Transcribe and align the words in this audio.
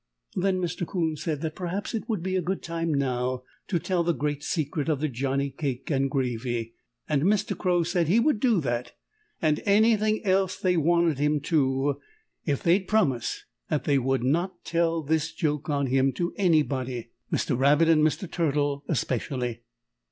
Then 0.35 0.59
Mr. 0.59 0.83
'Coon 0.87 1.15
said 1.15 1.41
that 1.41 1.53
perhaps 1.55 1.93
it 1.93 2.09
would 2.09 2.23
be 2.23 2.35
a 2.35 2.41
good 2.41 2.63
time 2.63 2.91
now 2.91 3.43
to 3.67 3.77
tell 3.77 4.01
the 4.03 4.15
great 4.15 4.41
secret 4.41 4.89
of 4.89 4.99
the 4.99 5.07
Johnnie 5.07 5.51
cake 5.51 5.91
and 5.91 6.09
gravy, 6.09 6.73
and 7.07 7.21
Mr. 7.21 7.55
Crow 7.55 7.83
said 7.83 8.07
he 8.07 8.19
would 8.19 8.39
do 8.39 8.59
that 8.61 8.93
and 9.43 9.61
anything 9.63 10.25
else 10.25 10.57
they 10.57 10.75
wanted 10.75 11.19
him 11.19 11.39
to 11.41 11.99
if 12.47 12.63
they'd 12.63 12.87
promise 12.87 13.43
they 13.69 13.99
wouldn't 13.99 14.49
tell 14.63 15.03
this 15.03 15.31
joke 15.33 15.69
on 15.69 15.85
him 15.85 16.13
to 16.13 16.33
anybody 16.35 17.11
Mr. 17.31 17.55
Rabbit 17.55 17.87
and 17.87 18.01
Mr. 18.03 18.27
Turtle 18.27 18.83
especially. 18.87 19.61